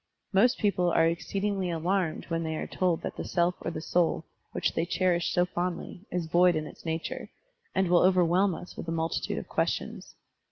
[0.33, 4.25] Most people are exceedingly alarmed when they are told that the self or the soul,
[4.51, 7.29] which they cherished so fondly, is void in its nature,
[7.75, 10.15] and will overwhelm us with a multitude of questions.